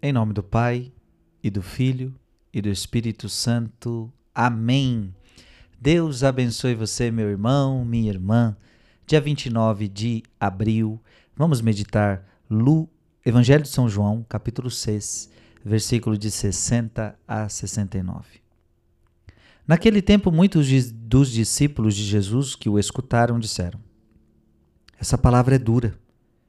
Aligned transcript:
Em 0.00 0.12
nome 0.12 0.32
do 0.32 0.44
Pai, 0.44 0.92
e 1.42 1.50
do 1.50 1.60
Filho, 1.60 2.14
e 2.54 2.62
do 2.62 2.68
Espírito 2.68 3.28
Santo. 3.28 4.12
Amém. 4.32 5.12
Deus 5.80 6.22
abençoe 6.22 6.76
você, 6.76 7.10
meu 7.10 7.28
irmão, 7.28 7.84
minha 7.84 8.08
irmã. 8.08 8.56
Dia 9.08 9.20
29 9.20 9.88
de 9.88 10.22
abril, 10.38 11.02
vamos 11.34 11.60
meditar 11.60 12.24
Lu, 12.48 12.88
Evangelho 13.26 13.64
de 13.64 13.70
São 13.70 13.88
João, 13.88 14.24
capítulo 14.28 14.70
6, 14.70 15.30
versículo 15.64 16.16
de 16.16 16.30
60 16.30 17.18
a 17.26 17.48
69. 17.48 18.40
Naquele 19.66 20.00
tempo, 20.00 20.30
muitos 20.30 20.92
dos 20.92 21.32
discípulos 21.32 21.96
de 21.96 22.04
Jesus 22.04 22.54
que 22.54 22.68
o 22.68 22.78
escutaram 22.78 23.36
disseram: 23.40 23.80
Essa 24.96 25.18
palavra 25.18 25.56
é 25.56 25.58
dura. 25.58 25.98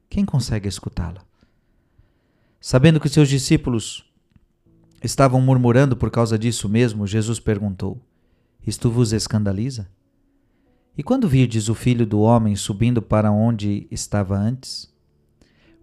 Quem 0.08 0.24
consegue 0.24 0.68
escutá-la? 0.68 1.28
Sabendo 2.60 3.00
que 3.00 3.08
seus 3.08 3.26
discípulos 3.26 4.04
estavam 5.02 5.40
murmurando 5.40 5.96
por 5.96 6.10
causa 6.10 6.38
disso 6.38 6.68
mesmo, 6.68 7.06
Jesus 7.06 7.40
perguntou: 7.40 7.98
Isto 8.66 8.90
vos 8.90 9.14
escandaliza? 9.14 9.88
E 10.96 11.02
quando 11.02 11.26
virdes 11.26 11.70
o 11.70 11.74
filho 11.74 12.04
do 12.04 12.20
homem 12.20 12.54
subindo 12.54 13.00
para 13.00 13.32
onde 13.32 13.86
estava 13.90 14.36
antes? 14.36 14.92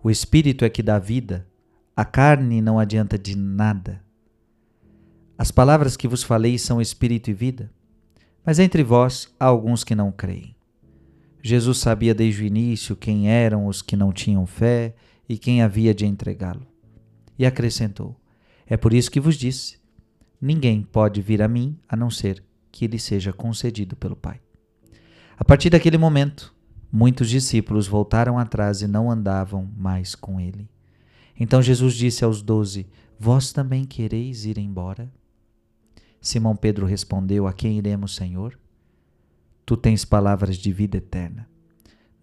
O 0.04 0.12
espírito 0.12 0.64
é 0.64 0.70
que 0.70 0.84
dá 0.84 1.00
vida, 1.00 1.48
a 1.96 2.06
carne 2.06 2.62
não 2.62 2.78
adianta 2.78 3.18
de 3.18 3.36
nada. 3.36 4.04
As 5.36 5.50
palavras 5.50 5.98
que 5.98 6.08
vos 6.08 6.22
falei 6.22 6.60
são 6.60 6.80
espírito 6.80 7.32
e 7.32 7.34
vida, 7.34 7.72
mas 8.46 8.60
entre 8.60 8.84
vós 8.84 9.34
há 9.40 9.46
alguns 9.46 9.84
que 9.84 9.96
não 9.96 10.12
creem. 10.12 10.56
Jesus 11.42 11.80
sabia 11.80 12.14
desde 12.14 12.44
o 12.44 12.46
início 12.46 12.96
quem 12.96 13.30
eram 13.30 13.66
os 13.66 13.82
que 13.82 13.96
não 13.96 14.12
tinham 14.12 14.46
fé 14.46 14.94
e 15.28 15.38
quem 15.38 15.62
havia 15.62 15.94
de 15.94 16.06
entregá-lo. 16.06 16.66
E 17.38 17.46
acrescentou: 17.46 18.20
É 18.66 18.78
por 18.78 18.94
isso 18.94 19.12
que 19.12 19.20
vos 19.20 19.36
disse: 19.36 19.78
Ninguém 20.40 20.84
pode 20.84 21.22
vir 21.22 21.42
a 21.42 21.48
mim 21.48 21.78
a 21.88 21.96
não 21.96 22.10
ser 22.10 22.44
que 22.72 22.88
lhe 22.88 23.00
seja 23.00 23.34
concedido 23.34 23.96
pelo 23.96 24.16
Pai. 24.16 24.40
A 25.38 25.44
partir 25.44 25.70
daquele 25.70 25.98
momento, 25.98 26.54
muitos 26.92 27.30
discípulos 27.30 27.88
voltaram 27.88 28.38
atrás 28.38 28.82
e 28.82 28.88
não 28.88 29.10
andavam 29.12 29.72
mais 29.76 30.16
com 30.16 30.40
ele. 30.40 30.70
Então 31.40 31.62
Jesus 31.62 31.94
disse 31.94 32.24
aos 32.24 32.42
doze: 32.42 32.88
Vós 33.20 33.52
também 33.52 33.86
quereis 33.86 34.46
ir 34.46 34.58
embora? 34.58 35.12
Simão 36.20 36.56
Pedro 36.56 36.86
respondeu: 36.86 37.48
A 37.48 37.54
quem 37.54 37.78
iremos, 37.78 38.16
Senhor? 38.16 38.58
Tu 39.66 39.76
tens 39.76 40.06
palavras 40.06 40.58
de 40.58 40.72
vida 40.72 40.98
eterna. 40.98 41.48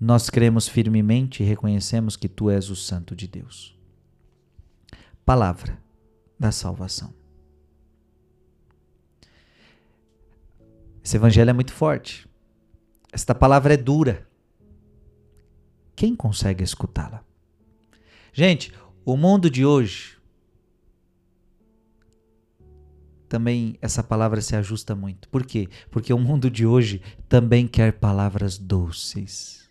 Nós 0.06 0.28
cremos 0.28 0.68
firmemente 0.68 1.42
e 1.42 1.46
reconhecemos 1.46 2.14
que 2.14 2.28
tu 2.28 2.50
és 2.50 2.68
o 2.68 2.76
Santo 2.76 3.16
de 3.16 3.26
Deus. 3.26 3.74
Palavra 5.24 5.82
da 6.38 6.52
salvação. 6.52 7.14
Esse 11.02 11.16
evangelho 11.16 11.48
é 11.48 11.52
muito 11.54 11.72
forte. 11.72 12.28
Esta 13.10 13.34
palavra 13.34 13.72
é 13.72 13.76
dura. 13.78 14.28
Quem 15.96 16.14
consegue 16.14 16.62
escutá-la? 16.62 17.24
Gente, 18.30 18.74
o 19.06 19.16
mundo 19.16 19.48
de 19.48 19.64
hoje 19.64 20.18
também 23.26 23.78
essa 23.80 24.02
palavra 24.02 24.42
se 24.42 24.54
ajusta 24.54 24.94
muito. 24.94 25.30
Por 25.30 25.46
quê? 25.46 25.66
Porque 25.90 26.12
o 26.12 26.18
mundo 26.18 26.50
de 26.50 26.66
hoje 26.66 27.00
também 27.26 27.66
quer 27.66 27.94
palavras 27.94 28.58
doces. 28.58 29.63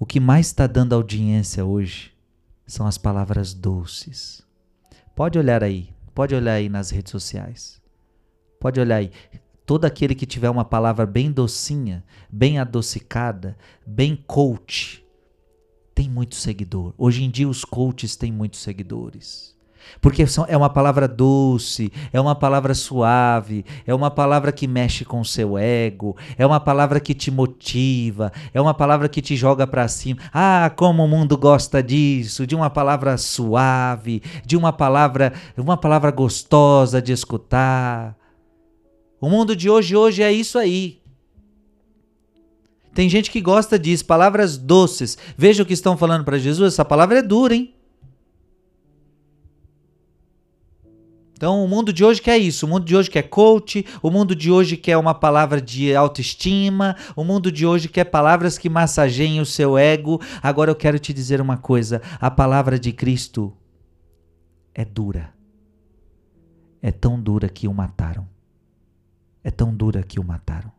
O 0.00 0.06
que 0.06 0.20
mais 0.20 0.46
está 0.46 0.68
dando 0.68 0.94
audiência 0.94 1.64
hoje 1.64 2.12
são 2.64 2.86
as 2.86 2.96
palavras 2.96 3.52
doces. 3.52 4.46
Pode 5.16 5.36
olhar 5.36 5.64
aí, 5.64 5.90
pode 6.14 6.36
olhar 6.36 6.52
aí 6.52 6.68
nas 6.68 6.90
redes 6.90 7.10
sociais. 7.10 7.82
Pode 8.60 8.78
olhar 8.78 8.98
aí. 8.98 9.10
Todo 9.66 9.86
aquele 9.86 10.14
que 10.14 10.24
tiver 10.24 10.50
uma 10.50 10.64
palavra 10.64 11.04
bem 11.04 11.32
docinha, 11.32 12.04
bem 12.30 12.60
adocicada, 12.60 13.58
bem 13.84 14.14
coach, 14.14 15.04
tem 15.96 16.08
muito 16.08 16.36
seguidor. 16.36 16.94
Hoje 16.96 17.24
em 17.24 17.30
dia 17.30 17.48
os 17.48 17.64
coaches 17.64 18.14
têm 18.14 18.30
muitos 18.30 18.60
seguidores. 18.60 19.57
Porque 20.00 20.24
é 20.48 20.56
uma 20.56 20.70
palavra 20.70 21.08
doce, 21.08 21.92
é 22.12 22.20
uma 22.20 22.34
palavra 22.34 22.74
suave, 22.74 23.64
é 23.86 23.94
uma 23.94 24.10
palavra 24.10 24.52
que 24.52 24.66
mexe 24.66 25.04
com 25.04 25.20
o 25.20 25.24
seu 25.24 25.58
ego, 25.58 26.16
é 26.36 26.46
uma 26.46 26.60
palavra 26.60 27.00
que 27.00 27.14
te 27.14 27.30
motiva, 27.30 28.32
é 28.54 28.60
uma 28.60 28.74
palavra 28.74 29.08
que 29.08 29.20
te 29.20 29.36
joga 29.36 29.66
para 29.66 29.88
cima. 29.88 30.20
Ah, 30.32 30.70
como 30.76 31.04
o 31.04 31.08
mundo 31.08 31.36
gosta 31.36 31.82
disso, 31.82 32.46
de 32.46 32.54
uma 32.54 32.70
palavra 32.70 33.16
suave, 33.16 34.22
de 34.44 34.56
uma 34.56 34.72
palavra, 34.72 35.32
uma 35.56 35.76
palavra 35.76 36.10
gostosa 36.10 37.02
de 37.02 37.12
escutar. 37.12 38.16
O 39.20 39.28
mundo 39.28 39.56
de 39.56 39.68
hoje 39.68 39.96
hoje 39.96 40.22
é 40.22 40.32
isso 40.32 40.58
aí. 40.58 41.00
Tem 42.94 43.08
gente 43.08 43.30
que 43.30 43.40
gosta 43.40 43.78
disso, 43.78 44.04
palavras 44.04 44.56
doces. 44.56 45.18
Veja 45.36 45.62
o 45.62 45.66
que 45.66 45.72
estão 45.72 45.96
falando 45.96 46.24
para 46.24 46.38
Jesus, 46.38 46.74
essa 46.74 46.84
palavra 46.84 47.18
é 47.18 47.22
dura, 47.22 47.54
hein? 47.54 47.74
Então, 51.38 51.64
o 51.64 51.68
mundo 51.68 51.92
de 51.92 52.04
hoje 52.04 52.20
quer 52.20 52.36
isso. 52.36 52.66
O 52.66 52.68
mundo 52.68 52.84
de 52.84 52.96
hoje 52.96 53.08
quer 53.08 53.22
coach. 53.22 53.86
O 54.02 54.10
mundo 54.10 54.34
de 54.34 54.50
hoje 54.50 54.76
quer 54.76 54.96
uma 54.96 55.14
palavra 55.14 55.62
de 55.62 55.94
autoestima. 55.94 56.96
O 57.14 57.22
mundo 57.22 57.52
de 57.52 57.64
hoje 57.64 57.88
quer 57.88 58.06
palavras 58.06 58.58
que 58.58 58.68
massageiem 58.68 59.40
o 59.40 59.46
seu 59.46 59.78
ego. 59.78 60.20
Agora 60.42 60.72
eu 60.72 60.74
quero 60.74 60.98
te 60.98 61.12
dizer 61.12 61.40
uma 61.40 61.56
coisa: 61.56 62.02
a 62.20 62.28
palavra 62.28 62.76
de 62.76 62.92
Cristo 62.92 63.56
é 64.74 64.84
dura. 64.84 65.32
É 66.82 66.90
tão 66.90 67.20
dura 67.20 67.48
que 67.48 67.68
o 67.68 67.72
mataram. 67.72 68.28
É 69.44 69.50
tão 69.52 69.72
dura 69.72 70.02
que 70.02 70.18
o 70.18 70.24
mataram. 70.24 70.72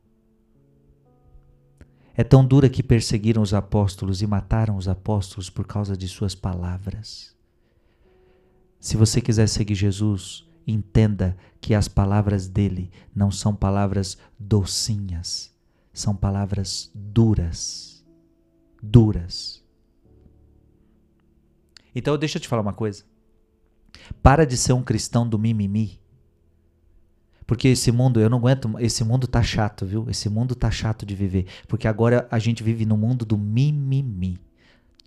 É 2.17 2.23
tão 2.25 2.45
dura 2.45 2.67
que 2.67 2.83
perseguiram 2.83 3.41
os 3.41 3.53
apóstolos 3.53 4.21
e 4.21 4.27
mataram 4.27 4.75
os 4.75 4.89
apóstolos 4.89 5.49
por 5.49 5.65
causa 5.65 5.95
de 5.95 6.09
suas 6.09 6.35
palavras. 6.35 7.33
Se 8.77 8.97
você 8.97 9.21
quiser 9.21 9.47
seguir 9.47 9.75
Jesus, 9.75 10.48
entenda 10.69 11.35
que 11.59 11.73
as 11.73 11.87
palavras 11.87 12.47
dele 12.47 12.91
não 13.13 13.31
são 13.31 13.55
palavras 13.55 14.17
docinhas, 14.37 15.53
são 15.93 16.15
palavras 16.15 16.91
duras. 16.93 18.05
Duras. 18.81 19.63
Então 21.93 22.17
deixa 22.17 22.37
eu 22.37 22.41
te 22.41 22.47
falar 22.47 22.61
uma 22.61 22.73
coisa. 22.73 23.03
Para 24.23 24.45
de 24.45 24.55
ser 24.55 24.73
um 24.73 24.83
cristão 24.83 25.27
do 25.27 25.37
mimimi. 25.37 25.99
Porque 27.45 27.67
esse 27.67 27.91
mundo, 27.91 28.19
eu 28.19 28.29
não 28.29 28.37
aguento, 28.37 28.71
esse 28.77 29.03
mundo 29.03 29.25
tá 29.25 29.41
chato, 29.41 29.83
viu? 29.85 30.07
Esse 30.07 30.29
mundo 30.29 30.53
tá 30.53 30.69
chato 30.69 31.03
de 31.03 31.15
viver, 31.15 31.47
porque 31.67 31.87
agora 31.87 32.27
a 32.29 32.37
gente 32.37 32.61
vive 32.61 32.85
no 32.85 32.95
mundo 32.95 33.25
do 33.25 33.35
mimimi. 33.37 34.39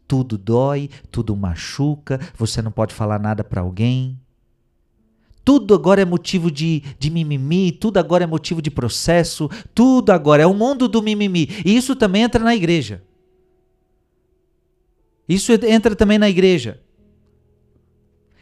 Tudo 0.09 0.37
dói, 0.37 0.91
tudo 1.11 1.37
machuca, 1.37 2.19
você 2.37 2.61
não 2.61 2.72
pode 2.72 2.93
falar 2.93 3.21
nada 3.21 3.45
para 3.45 3.61
alguém. 3.61 4.21
Tudo 5.44 5.75
agora 5.75 6.03
é 6.03 6.04
motivo 6.04 6.50
de, 6.50 6.82
de 6.98 7.10
mimimi, 7.10 7.72
tudo 7.72 7.98
agora 7.98 8.25
é 8.25 8.26
motivo 8.26 8.60
de 8.60 8.70
processo, 8.70 9.48
tudo 9.75 10.10
agora 10.10 10.42
é 10.42 10.47
o 10.47 10.54
mundo 10.54 10.86
do 10.86 11.03
mimimi. 11.03 11.48
E 11.64 11.76
isso 11.76 11.97
também 11.97 12.22
entra 12.22 12.42
na 12.42 12.54
igreja. 12.54 13.03
Isso 15.28 15.53
entra 15.53 15.97
também 15.97 16.19
na 16.19 16.28
igreja. 16.28 16.81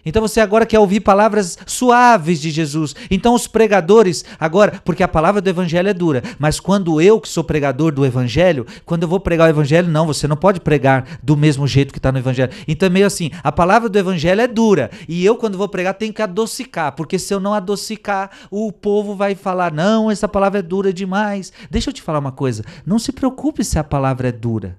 Então 0.05 0.23
você 0.23 0.41
agora 0.41 0.67
quer 0.67 0.79
ouvir 0.79 1.01
palavras 1.01 1.59
suaves 1.67 2.41
de 2.41 2.51
Jesus. 2.51 2.95
Então 3.11 3.35
os 3.35 3.47
pregadores, 3.47 4.25
agora, 4.39 4.81
porque 4.85 5.03
a 5.03 5.09
palavra 5.09 5.41
do 5.41 5.49
evangelho 5.49 5.89
é 5.89 5.95
dura, 5.95 6.23
mas 6.39 6.59
quando 6.59 7.01
eu 7.01 7.21
que 7.21 7.29
sou 7.29 7.45
pregador 7.45 7.93
do 7.93 8.05
evangelho, 8.05 8.67
quando 8.85 9.03
eu 9.03 9.09
vou 9.09 9.21
pregar 9.21 9.49
o 9.49 9.51
evangelho, 9.51 9.89
não, 9.89 10.07
você 10.07 10.27
não 10.27 10.37
pode 10.37 10.61
pregar 10.61 11.19
do 11.23 11.37
mesmo 11.37 11.67
jeito 11.67 11.93
que 11.93 11.99
está 11.99 12.11
no 12.11 12.19
evangelho. 12.19 12.53
Então 12.67 12.87
é 12.87 12.91
meio 12.91 13.07
assim, 13.07 13.31
a 13.43 13.53
palavra 13.53 13.89
do 13.89 13.99
evangelho 13.99 14.41
é 14.41 14.47
dura, 14.47 14.91
e 15.09 15.25
eu 15.25 15.37
quando 15.37 15.59
vou 15.59 15.69
pregar 15.69 15.95
tenho 15.95 16.13
que 16.13 16.23
adocicar, 16.23 16.93
porque 16.93 17.19
se 17.19 17.33
eu 17.33 17.41
não 17.41 17.55
adocicar, 17.55 18.31
o 18.51 18.73
povo 18.73 19.15
vai 19.15 19.35
falar, 19.35 19.73
não, 19.73 20.11
essa 20.11 20.29
palavra 20.29 20.59
é 20.59 20.63
dura 20.63 20.93
demais. 20.93 21.53
Deixa 21.71 21.91
eu 21.91 21.95
te 21.95 22.03
falar 22.03 22.19
uma 22.19 22.33
coisa, 22.33 22.65
não 22.85 22.99
se 22.99 23.13
preocupe 23.13 23.65
se 23.65 23.79
a 23.79 23.85
palavra 23.85 24.29
é 24.29 24.33
dura. 24.33 24.77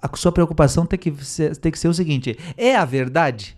A 0.00 0.16
sua 0.16 0.30
preocupação 0.30 0.86
tem 0.86 0.98
que 0.98 1.12
ser, 1.24 1.56
tem 1.56 1.72
que 1.72 1.78
ser 1.78 1.88
o 1.88 1.94
seguinte, 1.94 2.38
é 2.56 2.76
a 2.76 2.84
verdade? 2.84 3.57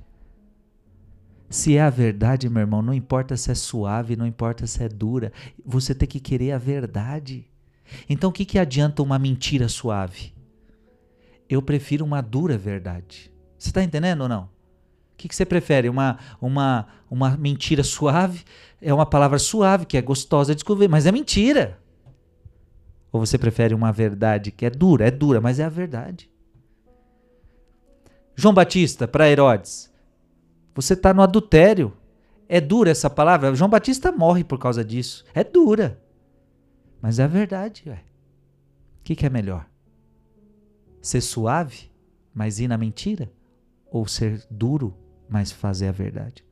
Se 1.51 1.77
é 1.77 1.83
a 1.83 1.91
verdade, 1.91 2.49
meu 2.49 2.61
irmão, 2.61 2.81
não 2.81 2.95
importa 2.95 3.37
se 3.37 3.51
é 3.51 3.55
suave, 3.57 4.15
não 4.15 4.25
importa 4.25 4.69
se 4.69 4.85
é 4.85 4.89
dura, 4.89 5.33
você 5.67 5.93
tem 5.93 6.09
que 6.09 6.21
querer 6.21 6.53
a 6.53 6.59
verdade. 6.59 7.45
Então 8.09 8.31
o 8.31 8.33
que, 8.33 8.45
que 8.45 8.57
adianta 8.57 9.03
uma 9.03 9.19
mentira 9.19 9.69
suave? 9.69 10.33
Eu 11.49 11.61
prefiro 11.61 12.05
uma 12.05 12.21
dura 12.21 12.57
verdade. 12.57 13.33
Você 13.59 13.71
está 13.71 13.83
entendendo 13.83 14.21
ou 14.21 14.29
não? 14.29 14.45
O 14.45 15.17
que, 15.17 15.27
que 15.27 15.35
você 15.35 15.45
prefere? 15.45 15.89
Uma, 15.89 16.19
uma, 16.41 16.87
uma 17.11 17.37
mentira 17.37 17.83
suave? 17.83 18.45
É 18.81 18.95
uma 18.95 19.05
palavra 19.05 19.39
suave, 19.39 19.87
que 19.87 19.97
é 19.97 20.03
gostosa 20.03 20.53
de 20.53 20.59
descobrir, 20.59 20.87
mas 20.87 21.05
é 21.05 21.11
mentira. 21.11 21.81
Ou 23.11 23.19
você 23.19 23.37
prefere 23.37 23.75
uma 23.75 23.91
verdade 23.91 24.53
que 24.53 24.65
é 24.65 24.71
dura? 24.71 25.09
É 25.09 25.11
dura, 25.11 25.41
mas 25.41 25.59
é 25.59 25.65
a 25.65 25.69
verdade. 25.69 26.31
João 28.37 28.55
Batista 28.55 29.09
para 29.09 29.29
Herodes. 29.29 29.90
Você 30.75 30.95
está 30.95 31.13
no 31.13 31.23
adultério. 31.23 31.93
É 32.49 32.61
dura 32.61 32.91
essa 32.91 33.09
palavra. 33.09 33.55
João 33.55 33.71
Batista 33.71 34.11
morre 34.11 34.43
por 34.43 34.59
causa 34.59 34.85
disso. 34.85 35.25
É 35.35 35.45
dura. 35.45 36.01
Mas 37.01 37.19
é 37.19 37.25
a 37.25 37.29
verdade. 37.29 37.85
Ué. 37.87 38.03
O 39.01 39.05
que, 39.05 39.15
que 39.15 39.27
é 39.27 39.31
melhor? 39.31 39.67
Ser 41.01 41.21
suave, 41.21 41.91
mas 42.35 42.59
ir 42.61 42.69
na 42.69 42.77
mentira? 42.77 43.31
Ou 43.91 44.07
ser 44.07 44.45
duro, 44.51 44.95
mas 45.29 45.51
fazer 45.51 45.89
a 45.89 45.93
verdade? 45.93 46.45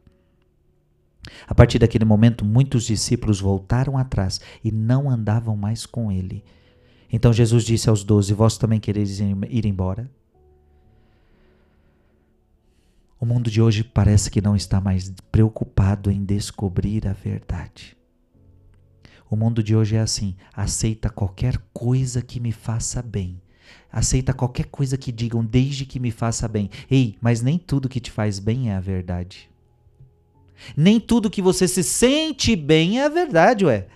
A 1.47 1.55
partir 1.55 1.79
daquele 1.79 2.05
momento, 2.05 2.45
muitos 2.45 2.85
discípulos 2.85 3.41
voltaram 3.41 3.99
atrás 3.99 4.41
e 4.65 4.73
não 4.73 5.11
andavam 5.11 5.57
mais 5.57 5.85
com 5.85 6.11
ele. 6.11 6.45
Então 7.13 7.33
Jesus 7.33 7.65
disse 7.65 7.89
aos 7.89 8.05
doze: 8.05 8.33
Vós 8.33 8.57
também 8.57 8.81
quereis 8.81 9.21
ir 9.21 9.67
embora? 9.67 10.11
O 13.21 13.27
mundo 13.27 13.51
de 13.51 13.61
hoje 13.61 13.83
parece 13.83 14.31
que 14.31 14.41
não 14.41 14.55
está 14.55 14.81
mais 14.81 15.13
preocupado 15.33 16.11
em 16.11 16.25
descobrir 16.25 17.07
a 17.09 17.13
verdade. 17.13 17.97
O 19.29 19.35
mundo 19.35 19.61
de 19.61 19.75
hoje 19.75 19.97
é 19.97 20.01
assim: 20.01 20.37
aceita 20.55 21.11
qualquer 21.11 21.59
coisa 21.73 22.23
que 22.23 22.39
me 22.39 22.53
faça 22.53 23.03
bem. 23.03 23.41
Aceita 23.91 24.33
qualquer 24.33 24.67
coisa 24.67 24.97
que 24.97 25.11
digam 25.11 25.45
desde 25.45 25.85
que 25.85 25.99
me 25.99 26.13
faça 26.13 26.47
bem. 26.47 26.71
Ei, 26.89 27.17
mas 27.21 27.43
nem 27.43 27.59
tudo 27.59 27.89
que 27.89 28.01
te 28.01 28.11
faz 28.11 28.39
bem 28.39 28.71
é 28.71 28.77
a 28.77 28.81
verdade. 28.81 29.51
Nem 30.77 31.01
tudo 31.01 31.31
que 31.31 31.43
você 31.43 31.67
se 31.67 31.83
sente 31.83 32.55
bem 32.55 33.01
é 33.01 33.07
a 33.07 33.09
verdade, 33.09 33.65
ué. 33.65 33.87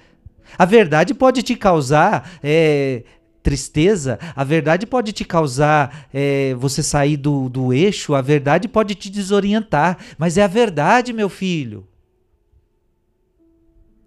A 0.58 0.64
verdade 0.64 1.14
pode 1.14 1.42
te 1.42 1.54
causar 1.54 2.38
é, 2.42 3.04
tristeza, 3.42 4.18
a 4.36 4.44
verdade 4.44 4.86
pode 4.86 5.12
te 5.12 5.24
causar 5.24 6.06
é, 6.14 6.54
você 6.54 6.82
sair 6.82 7.16
do, 7.16 7.48
do 7.48 7.72
eixo, 7.72 8.14
a 8.14 8.22
verdade 8.22 8.68
pode 8.68 8.94
te 8.94 9.10
desorientar, 9.10 9.98
mas 10.16 10.38
é 10.38 10.42
a 10.42 10.46
verdade, 10.46 11.12
meu 11.12 11.28
filho. 11.28 11.86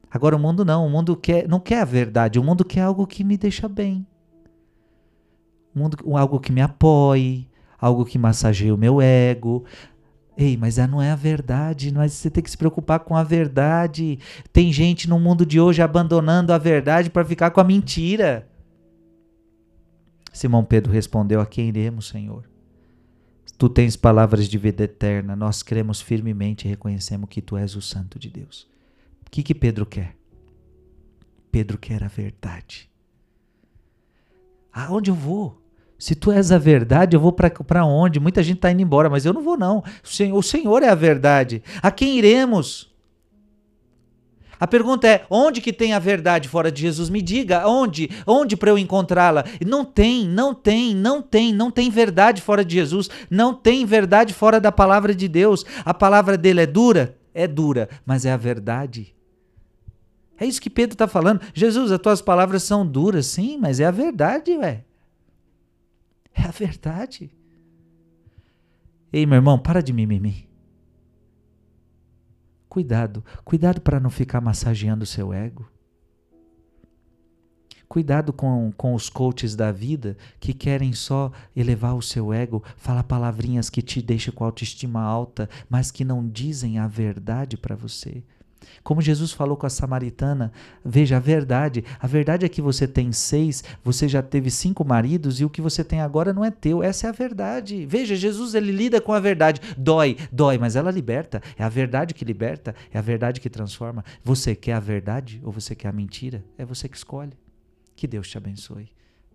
Agora 0.09 0.35
o 0.35 0.39
mundo 0.39 0.63
não, 0.63 0.87
o 0.87 0.89
mundo 0.89 1.15
quer, 1.15 1.47
não 1.47 1.59
quer 1.59 1.81
a 1.81 1.85
verdade, 1.85 2.39
o 2.39 2.43
mundo 2.43 2.63
quer 2.63 2.81
algo 2.81 3.05
que 3.05 3.23
me 3.23 3.35
deixa 3.35 3.67
bem. 3.67 4.07
O 5.75 5.79
mundo, 5.79 5.97
algo 6.17 6.39
que 6.39 6.53
me 6.53 6.61
apoie, 6.61 7.49
algo 7.77 8.05
que 8.05 8.17
massageie 8.17 8.71
o 8.71 8.77
meu 8.77 9.01
ego. 9.01 9.65
Ei, 10.37 10.55
mas 10.55 10.77
não 10.77 11.01
é 11.01 11.11
a 11.11 11.15
verdade, 11.15 11.93
mas 11.93 12.13
você 12.13 12.29
tem 12.29 12.41
que 12.41 12.49
se 12.49 12.57
preocupar 12.57 12.99
com 12.99 13.15
a 13.15 13.23
verdade. 13.23 14.17
Tem 14.53 14.71
gente 14.71 15.09
no 15.09 15.19
mundo 15.19 15.45
de 15.45 15.59
hoje 15.59 15.81
abandonando 15.81 16.53
a 16.53 16.57
verdade 16.57 17.09
para 17.09 17.25
ficar 17.25 17.51
com 17.51 17.59
a 17.59 17.63
mentira. 17.65 18.47
Simão 20.35 20.65
Pedro 20.65 20.91
respondeu: 20.91 21.39
A 21.39 21.45
quem 21.45 21.69
iremos, 21.69 22.09
Senhor? 22.09 22.43
Tu 23.57 23.69
tens 23.69 23.95
palavras 23.95 24.49
de 24.49 24.57
vida 24.57 24.83
eterna, 24.83 25.33
nós 25.33 25.63
cremos 25.63 26.01
firmemente 26.01 26.67
e 26.67 26.69
reconhecemos 26.69 27.29
que 27.29 27.41
tu 27.41 27.55
és 27.55 27.73
o 27.73 27.81
Santo 27.81 28.19
de 28.19 28.29
Deus. 28.29 28.67
O 29.25 29.31
que, 29.31 29.41
que 29.41 29.55
Pedro 29.55 29.85
quer? 29.85 30.13
Pedro 31.49 31.77
quer 31.77 32.03
a 32.03 32.09
verdade. 32.09 32.89
Aonde 34.73 35.09
eu 35.09 35.15
vou? 35.15 35.61
Se 35.97 36.13
tu 36.13 36.33
és 36.33 36.51
a 36.51 36.57
verdade, 36.57 37.15
eu 37.15 37.21
vou 37.21 37.31
para 37.31 37.85
onde? 37.85 38.19
Muita 38.19 38.43
gente 38.43 38.57
está 38.57 38.69
indo 38.69 38.81
embora, 38.81 39.09
mas 39.09 39.25
eu 39.25 39.31
não 39.31 39.41
vou, 39.41 39.57
não. 39.57 39.81
O 40.33 40.43
Senhor 40.43 40.83
é 40.83 40.89
a 40.89 40.95
verdade. 40.95 41.63
A 41.81 41.89
quem 41.89 42.17
iremos? 42.17 42.93
A 44.65 44.67
pergunta 44.67 45.07
é: 45.07 45.23
onde 45.29 45.61
que 45.61 45.71
tem 45.71 45.93
a 45.93 45.99
verdade 45.99 46.49
fora 46.49 46.71
de 46.71 46.81
Jesus? 46.81 47.07
Me 47.07 47.21
diga, 47.21 47.67
onde? 47.67 48.09
Onde 48.25 48.57
para 48.57 48.71
eu 48.71 48.79
encontrá-la? 48.79 49.45
Não 49.63 49.85
tem, 49.85 50.27
não 50.27 50.55
tem, 50.55 50.95
não 50.95 51.21
tem, 51.21 51.53
não 51.53 51.69
tem 51.69 51.87
verdade 51.91 52.41
fora 52.41 52.65
de 52.65 52.73
Jesus. 52.73 53.07
Não 53.29 53.53
tem 53.53 53.85
verdade 53.85 54.33
fora 54.33 54.59
da 54.59 54.71
palavra 54.71 55.13
de 55.13 55.27
Deus. 55.27 55.63
A 55.85 55.93
palavra 55.93 56.35
dele 56.35 56.61
é 56.61 56.65
dura? 56.65 57.15
É 57.31 57.47
dura, 57.47 57.87
mas 58.03 58.25
é 58.25 58.31
a 58.31 58.37
verdade. 58.37 59.13
É 60.39 60.47
isso 60.47 60.59
que 60.59 60.69
Pedro 60.71 60.95
está 60.95 61.07
falando. 61.07 61.41
Jesus, 61.53 61.91
as 61.91 61.99
tuas 61.99 62.19
palavras 62.19 62.63
são 62.63 62.87
duras, 62.87 63.27
sim, 63.27 63.59
mas 63.59 63.79
é 63.79 63.85
a 63.85 63.91
verdade, 63.91 64.51
ué. 64.57 64.83
É 66.33 66.41
a 66.41 66.49
verdade. 66.49 67.29
Ei, 69.13 69.27
meu 69.27 69.35
irmão, 69.35 69.59
para 69.59 69.83
de 69.83 69.93
mimimi. 69.93 70.49
Cuidado, 72.75 73.23
cuidado 73.45 73.79
para 73.79 74.01
não 74.01 74.09
ficar 74.09 74.41
massageando 74.41 75.05
o 75.05 75.07
seu 75.07 75.31
ego. 75.31 75.65
Cuidado 77.87 78.33
com, 78.33 78.69
com 78.75 78.93
os 78.93 79.09
coaches 79.09 79.55
da 79.55 79.71
vida 79.71 80.17
que 80.41 80.53
querem 80.53 80.91
só 80.91 81.31
elevar 81.55 81.95
o 81.95 82.01
seu 82.01 82.33
ego, 82.33 82.61
falar 82.75 83.03
palavrinhas 83.05 83.69
que 83.69 83.81
te 83.81 84.01
deixam 84.01 84.33
com 84.33 84.43
a 84.43 84.47
autoestima 84.47 85.01
alta, 85.01 85.49
mas 85.69 85.89
que 85.89 86.03
não 86.03 86.27
dizem 86.27 86.77
a 86.77 86.85
verdade 86.85 87.55
para 87.55 87.77
você. 87.77 88.21
Como 88.83 89.01
Jesus 89.01 89.31
falou 89.31 89.57
com 89.57 89.65
a 89.65 89.69
samaritana, 89.69 90.51
veja 90.83 91.17
a 91.17 91.19
verdade. 91.19 91.83
A 91.99 92.07
verdade 92.07 92.45
é 92.45 92.49
que 92.49 92.61
você 92.61 92.87
tem 92.87 93.11
seis, 93.11 93.63
você 93.83 94.07
já 94.07 94.21
teve 94.21 94.49
cinco 94.49 94.85
maridos 94.85 95.39
e 95.39 95.45
o 95.45 95.49
que 95.49 95.61
você 95.61 95.83
tem 95.83 96.01
agora 96.01 96.33
não 96.33 96.43
é 96.43 96.51
teu. 96.51 96.83
Essa 96.83 97.07
é 97.07 97.09
a 97.09 97.13
verdade. 97.13 97.85
Veja, 97.85 98.15
Jesus 98.15 98.55
ele 98.55 98.71
lida 98.71 99.01
com 99.01 99.13
a 99.13 99.19
verdade. 99.19 99.61
Dói, 99.77 100.17
dói, 100.31 100.57
mas 100.57 100.75
ela 100.75 100.91
liberta. 100.91 101.41
É 101.57 101.63
a 101.63 101.69
verdade 101.69 102.13
que 102.13 102.25
liberta, 102.25 102.75
é 102.91 102.97
a 102.97 103.01
verdade 103.01 103.39
que 103.39 103.49
transforma. 103.49 104.03
Você 104.23 104.55
quer 104.55 104.73
a 104.73 104.79
verdade 104.79 105.41
ou 105.43 105.51
você 105.51 105.75
quer 105.75 105.89
a 105.89 105.93
mentira? 105.93 106.43
É 106.57 106.65
você 106.65 106.87
que 106.87 106.97
escolhe. 106.97 107.33
Que 107.95 108.07
Deus 108.07 108.29
te 108.29 108.37
abençoe. 108.37 108.89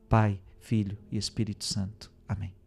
Pai, 0.09 0.41
Filho 0.59 0.99
e 1.11 1.17
Espírito 1.17 1.65
Santo. 1.65 2.11
Amém. 2.29 2.60